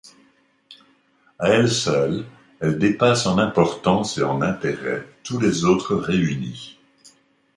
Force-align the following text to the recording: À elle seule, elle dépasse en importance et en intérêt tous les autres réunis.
À 1.37 1.49
elle 1.49 1.69
seule, 1.69 2.25
elle 2.59 2.79
dépasse 2.79 3.27
en 3.27 3.37
importance 3.37 4.17
et 4.17 4.23
en 4.23 4.41
intérêt 4.41 5.05
tous 5.23 5.37
les 5.39 5.63
autres 5.63 5.93
réunis. 5.95 6.79